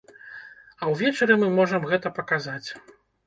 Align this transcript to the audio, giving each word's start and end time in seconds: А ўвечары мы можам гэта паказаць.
А 0.81 0.87
ўвечары 0.91 1.37
мы 1.43 1.51
можам 1.59 1.87
гэта 1.91 2.13
паказаць. 2.17 2.69